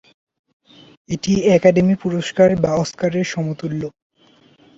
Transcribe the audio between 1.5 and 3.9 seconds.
Academy পুরস্কার বা অস্কারের সমতুল্য।